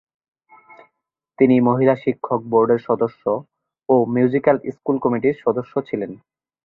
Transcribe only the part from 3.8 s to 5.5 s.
ও musical school কমিটির